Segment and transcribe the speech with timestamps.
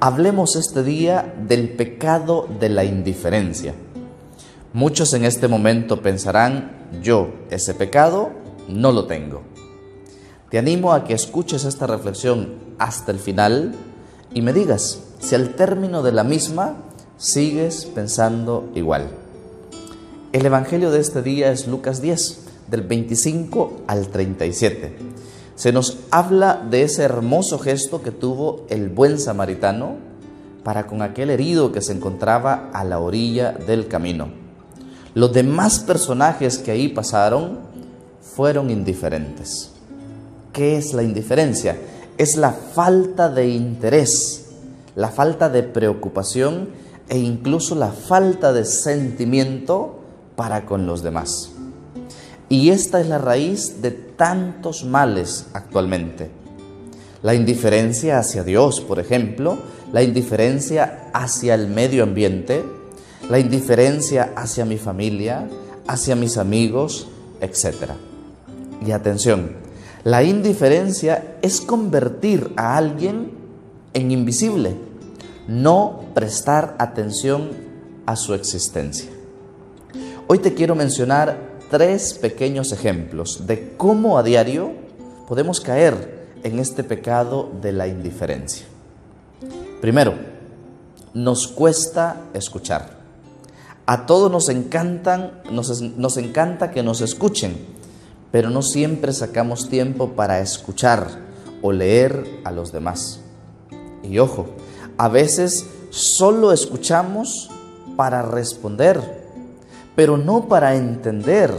[0.00, 3.74] Hablemos este día del pecado de la indiferencia.
[4.72, 8.30] Muchos en este momento pensarán, yo ese pecado
[8.68, 9.42] no lo tengo.
[10.48, 13.74] Te animo a que escuches esta reflexión hasta el final
[14.32, 16.76] y me digas si al término de la misma
[17.18, 19.10] sigues pensando igual.
[20.32, 25.16] El Evangelio de este día es Lucas 10, del 25 al 37.
[25.56, 29.96] Se nos habla de ese hermoso gesto que tuvo el buen samaritano
[30.62, 34.28] para con aquel herido que se encontraba a la orilla del camino.
[35.14, 37.60] Los demás personajes que ahí pasaron
[38.20, 39.72] fueron indiferentes.
[40.52, 41.78] ¿Qué es la indiferencia?
[42.18, 44.48] Es la falta de interés,
[44.94, 46.68] la falta de preocupación
[47.08, 50.00] e incluso la falta de sentimiento
[50.36, 51.50] para con los demás.
[52.48, 56.30] Y esta es la raíz de tantos males actualmente.
[57.22, 59.58] La indiferencia hacia Dios, por ejemplo,
[59.92, 62.64] la indiferencia hacia el medio ambiente,
[63.28, 65.48] la indiferencia hacia mi familia,
[65.88, 67.08] hacia mis amigos,
[67.40, 67.90] etc.
[68.86, 69.56] Y atención,
[70.04, 73.32] la indiferencia es convertir a alguien
[73.92, 74.76] en invisible,
[75.48, 77.50] no prestar atención
[78.06, 79.10] a su existencia.
[80.28, 84.72] Hoy te quiero mencionar tres pequeños ejemplos de cómo a diario
[85.28, 88.66] podemos caer en este pecado de la indiferencia.
[89.80, 90.14] Primero,
[91.14, 92.96] nos cuesta escuchar.
[93.86, 97.56] A todos nos encantan, nos, encanta que nos escuchen,
[98.32, 101.08] pero no siempre sacamos tiempo para escuchar
[101.62, 103.20] o leer a los demás.
[104.02, 104.46] Y ojo,
[104.98, 107.50] a veces solo escuchamos
[107.96, 109.25] para responder
[109.96, 111.50] pero no para entender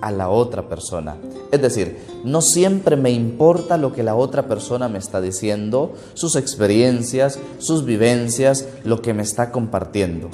[0.00, 1.16] a la otra persona.
[1.50, 6.36] Es decir, no siempre me importa lo que la otra persona me está diciendo, sus
[6.36, 10.30] experiencias, sus vivencias, lo que me está compartiendo,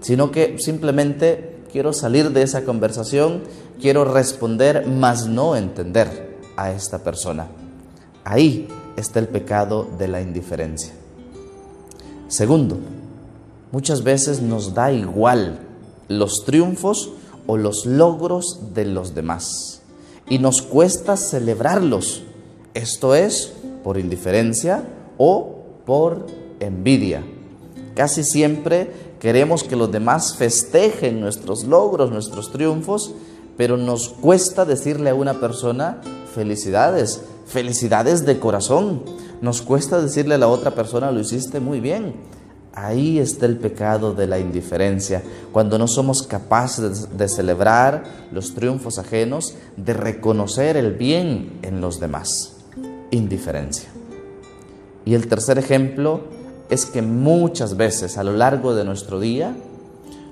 [0.00, 3.42] sino que simplemente quiero salir de esa conversación,
[3.80, 7.48] quiero responder, mas no entender a esta persona.
[8.24, 10.92] Ahí está el pecado de la indiferencia.
[12.28, 12.78] Segundo,
[13.70, 15.67] muchas veces nos da igual
[16.08, 17.10] los triunfos
[17.46, 19.82] o los logros de los demás.
[20.28, 22.22] Y nos cuesta celebrarlos.
[22.74, 23.52] Esto es
[23.84, 24.84] por indiferencia
[25.16, 26.26] o por
[26.60, 27.24] envidia.
[27.94, 33.12] Casi siempre queremos que los demás festejen nuestros logros, nuestros triunfos,
[33.56, 36.00] pero nos cuesta decirle a una persona
[36.34, 39.02] felicidades, felicidades de corazón.
[39.40, 42.14] Nos cuesta decirle a la otra persona lo hiciste muy bien
[42.74, 48.98] Ahí está el pecado de la indiferencia, cuando no somos capaces de celebrar los triunfos
[48.98, 52.56] ajenos, de reconocer el bien en los demás.
[53.10, 53.88] Indiferencia.
[55.04, 56.20] Y el tercer ejemplo
[56.68, 59.56] es que muchas veces a lo largo de nuestro día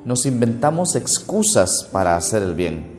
[0.04, 2.94] nos inventamos excusas para hacer el bien.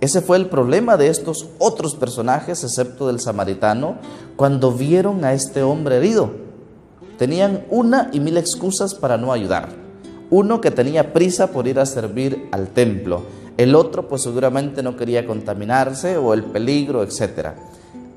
[0.00, 3.96] Ese fue el problema de estos otros personajes, excepto del samaritano,
[4.36, 6.43] cuando vieron a este hombre herido
[7.18, 9.68] Tenían una y mil excusas para no ayudar.
[10.30, 13.22] Uno que tenía prisa por ir a servir al templo.
[13.56, 17.50] El otro pues seguramente no quería contaminarse o el peligro, etc.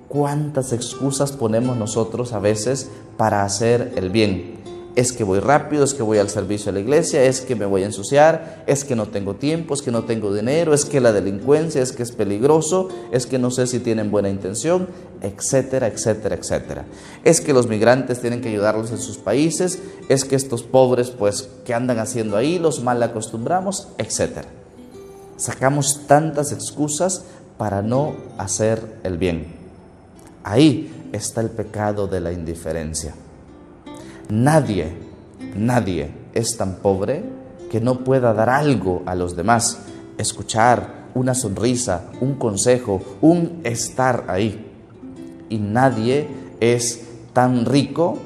[0.08, 4.58] ¿Cuántas excusas ponemos nosotros a veces para hacer el bien?
[4.98, 7.68] Es que voy rápido, es que voy al servicio de la iglesia, es que me
[7.68, 11.00] voy a ensuciar, es que no tengo tiempo, es que no tengo dinero, es que
[11.00, 14.88] la delincuencia, es que es peligroso, es que no sé si tienen buena intención,
[15.22, 16.86] etcétera, etcétera, etcétera.
[17.24, 19.78] Es que los migrantes tienen que ayudarlos en sus países,
[20.10, 24.48] es que estos pobres pues que andan haciendo ahí los mal acostumbramos, etcétera.
[25.36, 27.22] Sacamos tantas excusas
[27.60, 29.46] para no hacer el bien.
[30.44, 33.14] Ahí está el pecado de la indiferencia.
[34.30, 34.92] Nadie,
[35.56, 37.24] nadie es tan pobre
[37.72, 39.80] que no pueda dar algo a los demás,
[40.18, 44.66] escuchar una sonrisa, un consejo, un estar ahí.
[45.50, 46.28] Y nadie
[46.60, 48.18] es tan rico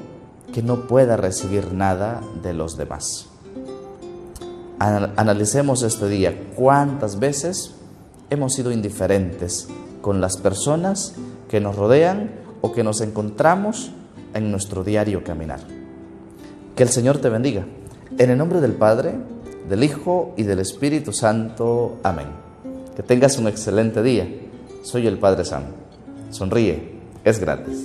[0.52, 3.28] que no pueda recibir nada de los demás.
[4.78, 7.76] Analicemos este día cuántas veces
[8.30, 9.68] hemos sido indiferentes
[10.00, 11.14] con las personas
[11.48, 13.92] que nos rodean o que nos encontramos
[14.34, 15.81] en nuestro diario caminar.
[16.76, 17.66] Que el Señor te bendiga.
[18.18, 19.14] En el nombre del Padre,
[19.68, 21.98] del Hijo y del Espíritu Santo.
[22.02, 22.28] Amén.
[22.96, 24.28] Que tengas un excelente día.
[24.82, 25.64] Soy el Padre Sam.
[26.30, 27.84] Sonríe, es gratis.